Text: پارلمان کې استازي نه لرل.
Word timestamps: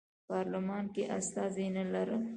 پارلمان 0.29 0.85
کې 0.93 1.03
استازي 1.17 1.67
نه 1.77 1.83
لرل. 1.93 2.23